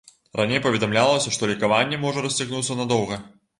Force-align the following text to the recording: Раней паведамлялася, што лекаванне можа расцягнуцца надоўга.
Раней 0.39 0.61
паведамлялася, 0.65 1.35
што 1.37 1.51
лекаванне 1.53 2.01
можа 2.07 2.27
расцягнуцца 2.29 2.81
надоўга. 2.83 3.23